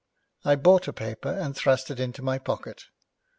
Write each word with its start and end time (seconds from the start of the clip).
I 0.43 0.55
bought 0.55 0.87
a 0.87 0.93
paper 0.93 1.29
and 1.29 1.55
thrust 1.55 1.91
it 1.91 1.99
into 1.99 2.23
my 2.23 2.39
pocket. 2.39 2.85